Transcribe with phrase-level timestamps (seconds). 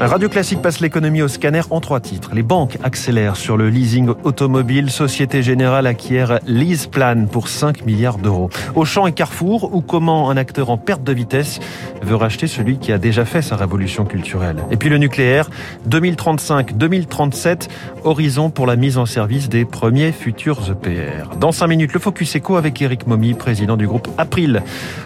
[0.00, 2.30] Radio Classique passe l'économie au scanner en trois titres.
[2.34, 4.90] Les banques accélèrent sur le leasing automobile.
[4.90, 8.50] Société Générale acquiert LeasePlan pour 5 milliards d'euros.
[8.74, 11.60] Auchan et Carrefour, ou comment un acteur en perte de vitesse
[12.02, 14.56] veut racheter celui qui a déjà fait sa révolution culturelle.
[14.70, 15.48] Et puis le nucléaire,
[15.88, 17.68] 2035-2037,
[18.04, 21.36] horizon pour la mise en service des premiers futurs EPR.
[21.38, 24.62] Dans 5 minutes, le Focus Eco avec Eric Momy, président du groupe April,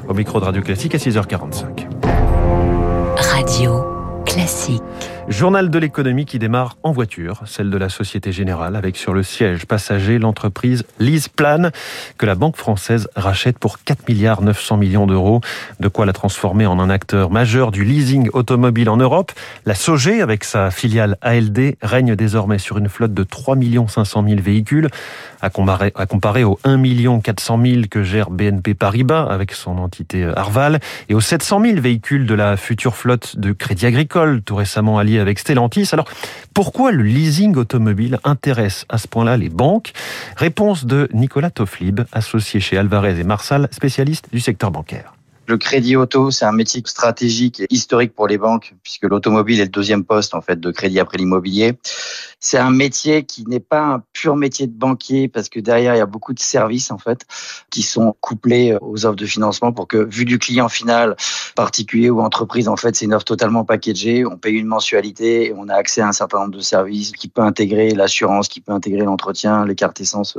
[0.08, 1.86] au micro de Radio Classique à 6h45.
[3.16, 3.95] Radio.
[4.36, 5.15] Classique.
[5.28, 9.24] Journal de l'économie qui démarre en voiture, celle de la Société Générale, avec sur le
[9.24, 11.70] siège passager l'entreprise LeasePlan,
[12.16, 15.40] que la Banque française rachète pour 4 milliards 900 millions d'euros.
[15.80, 19.32] De quoi la transformer en un acteur majeur du leasing automobile en Europe.
[19.66, 23.56] La SOG, avec sa filiale ALD, règne désormais sur une flotte de 3
[23.88, 24.88] 500 000 véhicules,
[25.42, 30.24] à comparer, à comparer aux 1 400 000 que gère BNP Paribas avec son entité
[30.36, 34.98] Arval, et aux 700 000 véhicules de la future flotte de Crédit Agricole, tout récemment
[34.98, 35.88] alliée avec Stellantis.
[35.92, 36.06] Alors,
[36.54, 39.92] pourquoi le leasing automobile intéresse à ce point-là les banques?
[40.36, 45.12] Réponse de Nicolas Tofflib, associé chez Alvarez et Marsal, spécialiste du secteur bancaire.
[45.48, 49.64] Le crédit auto, c'est un métier stratégique et historique pour les banques, puisque l'automobile est
[49.64, 51.74] le deuxième poste en fait de crédit après l'immobilier.
[52.38, 55.98] C'est un métier qui n'est pas un pur métier de banquier parce que derrière il
[55.98, 57.26] y a beaucoup de services en fait
[57.70, 61.16] qui sont couplés aux offres de financement pour que vu du client final,
[61.54, 64.26] particulier ou entreprise en fait, c'est une offre totalement packagée.
[64.26, 67.28] On paye une mensualité et on a accès à un certain nombre de services qui
[67.28, 70.38] peut intégrer l'assurance, qui peut intégrer l'entretien, les cartes essence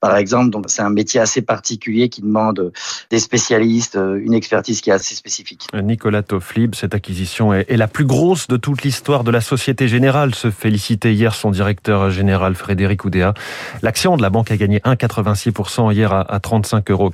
[0.00, 0.50] par exemple.
[0.50, 2.72] Donc c'est un métier assez particulier qui demande
[3.10, 5.66] des spécialistes, une expertise qui est assez spécifique.
[5.74, 10.34] Nicolas Tofflib, cette acquisition est, la plus grosse de toute l'histoire de la Société Générale,
[10.34, 13.34] se félicitait hier son directeur général Frédéric Oudéa.
[13.82, 17.10] L'action de la banque a gagné 1,86% hier à 35,85 euros.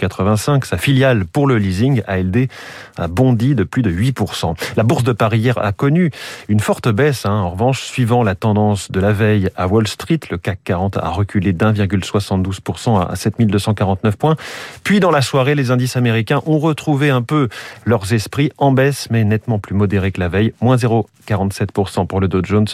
[0.63, 2.49] Sa filiale pour le leasing, ALD,
[2.99, 4.55] a bondi de plus de 8%.
[4.77, 6.13] La bourse de Paris hier a connu
[6.49, 7.27] une forte baisse.
[7.27, 7.33] Hein.
[7.33, 11.09] En revanche, suivant la tendance de la veille à Wall Street, le CAC 40 a
[11.09, 14.37] reculé d'1,72% à 7249 points.
[14.85, 17.49] Puis dans la soirée, les indices américains ont retrouvé un peu
[17.85, 20.53] leurs esprits en baisse, mais nettement plus modéré que la veille.
[20.61, 22.69] Moins 0,47% pour le Dow Jones,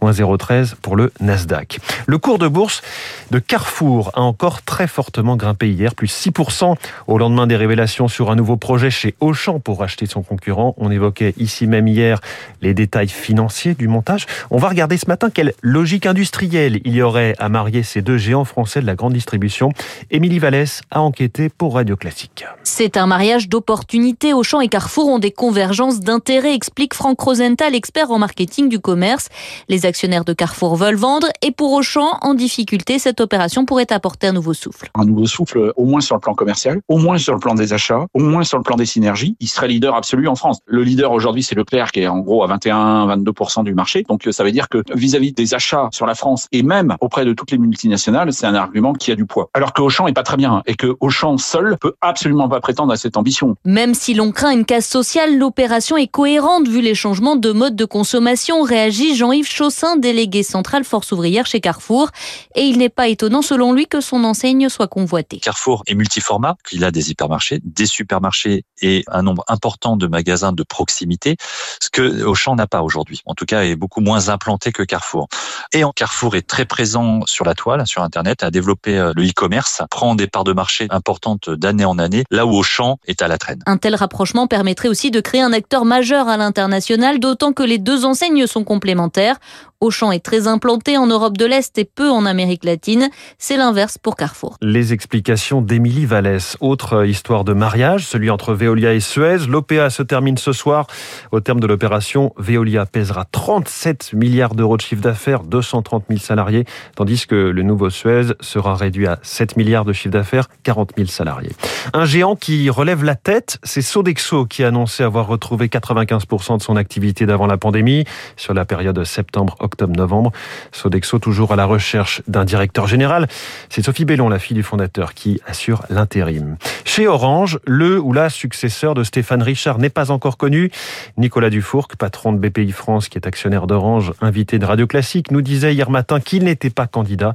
[0.00, 1.78] moins 0,13% pour le Nasdaq.
[2.06, 2.82] Le cours de bourse
[3.30, 6.74] de Carrefour a encore très fortement grimpé hier, plus 6%
[7.06, 10.74] au lendemain des révélations sur un nouveau projet chez Auchan pour racheter son concurrent.
[10.78, 12.20] On évoquait ici même hier
[12.62, 14.26] les détails financiers du montage.
[14.50, 18.18] On va regarder ce matin quelle logique industrielle il y aurait à marier ces deux
[18.18, 19.70] géants français de la grande distribution.
[20.10, 22.44] Émilie Vallès a enquêté pour Radio Classique.
[22.64, 27.74] C'est un mariage d'opportunités opportunités, Auchan et Carrefour ont des convergences d'intérêts, explique Franck Rosenthal,
[27.74, 29.28] expert en marketing du commerce.
[29.68, 34.26] Les actionnaires de Carrefour veulent vendre et pour Auchan, en difficulté, cette opération pourrait apporter
[34.26, 34.90] un nouveau souffle.
[34.94, 37.72] Un nouveau souffle au moins sur le plan commercial, au moins sur le plan des
[37.72, 39.36] achats, au moins sur le plan des synergies.
[39.40, 40.58] Il serait leader absolu en France.
[40.66, 44.04] Le leader aujourd'hui, c'est Leclerc qui est en gros à 21-22% du marché.
[44.08, 47.32] Donc ça veut dire que vis-à-vis des achats sur la France et même auprès de
[47.32, 49.50] toutes les multinationales, c'est un argument qui a du poids.
[49.54, 52.92] Alors que Auchan est pas très bien et que Auchan seul peut absolument pas prétendre
[52.92, 53.54] à cette ambition.
[53.64, 57.76] Même si l'on craint une casse sociale, l'opération est cohérente vu les changements de mode
[57.76, 62.10] de consommation, réagit Jean-Yves Chaussin, délégué central Force ouvrière chez Carrefour.
[62.54, 65.38] Et il n'est pas étonnant selon lui que son enseigne soit convoitée.
[65.38, 70.52] Carrefour est multiformat, il a des hypermarchés, des supermarchés et un nombre important de magasins
[70.52, 71.36] de proximité,
[71.80, 73.20] ce que Auchan n'a pas aujourd'hui.
[73.26, 75.28] En tout cas, est beaucoup moins implanté que Carrefour.
[75.72, 79.82] Et Carrefour est très présent sur la toile, sur Internet, a développé euh, le e-commerce,
[79.90, 83.38] prend des parts de marché importantes d'année en année, là où Auchan est à la
[83.38, 83.60] traîne.
[83.66, 87.78] Un tel rapprochement permettrait aussi de créer un acteur majeur à l'international, d'autant que les
[87.78, 89.36] deux enseignes sont complémentaires.
[89.80, 93.10] Auchan est très implanté en Europe de l'Est et peu en Amérique latine.
[93.36, 94.56] C'est l'inverse pour Carrefour.
[94.62, 96.56] Les explications d'Émilie Vallès.
[96.60, 99.46] Autre histoire de mariage, celui entre Veolia et Suez.
[99.46, 100.86] L'OPA se termine ce soir.
[101.30, 106.64] Au terme de l'opération, Veolia pèsera 37 milliards d'euros de chiffre d'affaires, 230 000 salariés,
[106.94, 111.08] tandis que le nouveau Suez sera réduit à 7 milliards de chiffre d'affaires, 40 000
[111.08, 111.52] salariés.
[111.92, 116.62] Un géant qui relève la tête, c'est Sodexo qui a annoncé avoir retrouvé 95% de
[116.62, 118.04] son activité d'avant la pandémie
[118.36, 120.32] sur la période septembre octobre-novembre.
[120.72, 123.28] Sodexo toujours à la recherche d'un directeur général.
[123.68, 126.56] C'est Sophie Bellon, la fille du fondateur, qui assure l'intérim.
[126.84, 130.70] Chez Orange, le ou la successeur de Stéphane Richard n'est pas encore connu.
[131.18, 135.42] Nicolas Dufourc, patron de BPI France, qui est actionnaire d'Orange, invité de Radio Classique, nous
[135.42, 137.34] disait hier matin qu'il n'était pas candidat.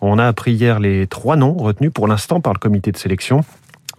[0.00, 3.44] On a appris hier les trois noms retenus pour l'instant par le comité de sélection.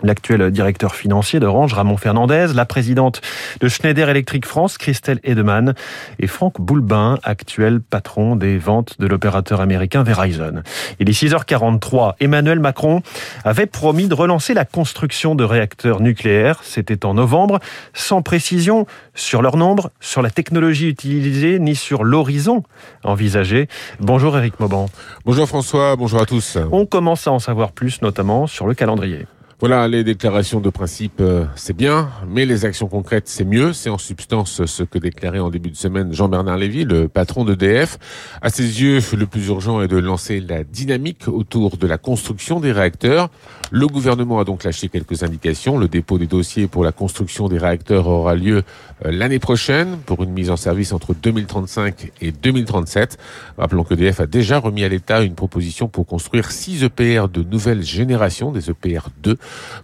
[0.01, 3.21] L'actuel directeur financier d'Orange, Ramon Fernandez, la présidente
[3.59, 5.73] de Schneider Electric France, Christelle Edeman,
[6.19, 10.63] et Franck Boulbin, actuel patron des ventes de l'opérateur américain Verizon.
[10.99, 12.13] Il est 6h43.
[12.19, 13.01] Emmanuel Macron
[13.43, 16.59] avait promis de relancer la construction de réacteurs nucléaires.
[16.63, 17.59] C'était en novembre,
[17.93, 22.63] sans précision sur leur nombre, sur la technologie utilisée, ni sur l'horizon
[23.03, 23.67] envisagé.
[23.99, 24.89] Bonjour Eric Mauban.
[25.25, 26.57] Bonjour François, bonjour à tous.
[26.71, 29.25] On commence à en savoir plus, notamment sur le calendrier.
[29.59, 33.71] Voilà, les déclarations de principe, euh, c'est bien, mais les actions concrètes, c'est mieux.
[33.71, 37.97] C'est en substance ce que déclarait en début de semaine Jean-Bernard Lévy, le patron d'EDF.
[38.41, 42.59] À ses yeux, le plus urgent est de lancer la dynamique autour de la construction
[42.59, 43.29] des réacteurs.
[43.71, 45.77] Le gouvernement a donc lâché quelques indications.
[45.77, 48.63] Le dépôt des dossiers pour la construction des réacteurs aura lieu
[49.05, 53.17] euh, l'année prochaine pour une mise en service entre 2035 et 2037.
[53.57, 57.43] Rappelons que EDF a déjà remis à l'État une proposition pour construire 6 EPR de
[57.43, 59.37] nouvelle génération, des EPR 2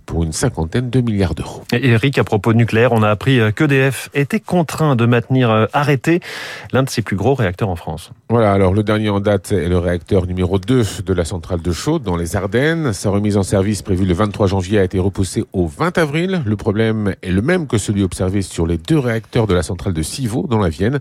[0.06, 1.64] pour une cinquantaine de milliards d'euros.
[1.72, 6.20] Eric, à propos nucléaire, on a appris euh, qu'EDF était contraint de maintenir euh, arrêté
[6.72, 8.12] l'un de ses plus gros réacteurs en France.
[8.30, 11.72] Voilà, alors le dernier en date est le réacteur numéro 2 de la centrale de
[11.72, 12.94] Chaude dans les Ardennes.
[12.94, 16.42] Sa remise en service prévue le 23 janvier a été repoussée au 20 avril.
[16.46, 19.94] Le problème est le même que celui observé sur les deux réacteurs de la centrale
[19.94, 21.00] de Civaux dans la Vienne.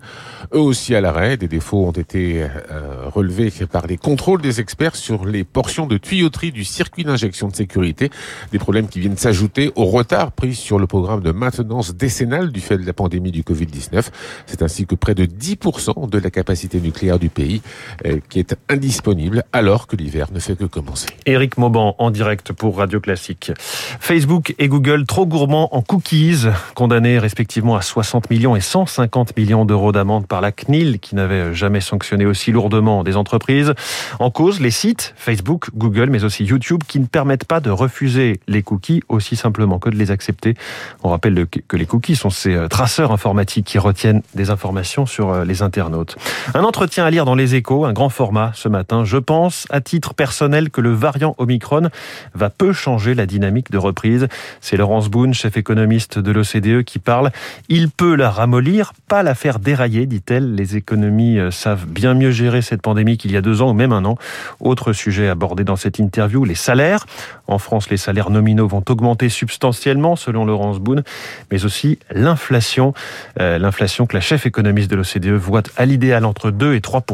[0.55, 4.97] Eux aussi à l'arrêt, des défauts ont été euh, relevés par les contrôles des experts
[4.97, 8.11] sur les portions de tuyauterie du circuit d'injection de sécurité.
[8.53, 12.61] Des problèmes qui viennent s'ajouter au retard pris sur le programme de maintenance décennale du
[12.61, 14.09] fait de la pandémie du Covid-19.
[14.47, 17.63] C'est ainsi que près de 10% de la capacité nucléaire du pays
[18.07, 21.09] euh, qui est indisponible alors que l'hiver ne fait que commencer.
[21.27, 23.53] Éric Mauban en direct pour Radio Classique.
[24.01, 29.65] Facebook et Google trop gourmands en cookies, condamnés respectivement à 60 millions et 150 millions
[29.65, 33.75] d'euros d'amende par la CNIL qui n'avait jamais sanctionné aussi lourdement des entreprises.
[34.19, 38.38] En cause, les sites Facebook, Google mais aussi YouTube qui ne permettent pas de refuser
[38.47, 40.55] les cookies aussi simplement que de les accepter.
[41.03, 45.31] On rappelle que les cookies sont ces euh, traceurs informatiques qui retiennent des informations sur
[45.31, 46.17] euh, les internautes.
[46.55, 49.05] Un entretien à lire dans les échos, un grand format ce matin.
[49.05, 51.89] Je pense, à titre personnel, que le variant Omicron
[52.35, 54.29] va peu changer la dynamique de reprise.
[54.61, 57.31] C'est Laurence Boone, chef économiste de l'OCDE, qui parle.
[57.69, 60.55] Il peut la ramollir, pas la faire dérailler, dit-elle.
[60.55, 63.75] Les économies euh, savent bien mieux gérer cette pandémie qu'il y a deux ans ou
[63.75, 64.17] même un an.
[64.61, 67.07] Autre sujet abordé dans cette interview, les salaires.
[67.47, 67.97] En France, les
[68.31, 71.03] nominaux vont augmenter substantiellement, selon Laurence Boone,
[71.51, 72.95] mais aussi l'inflation.
[73.41, 77.05] Euh, l'inflation que la chef économiste de l'OCDE voit à l'idéal entre 2 et 3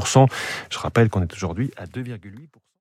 [0.71, 2.64] Je rappelle qu'on est aujourd'hui à 2,8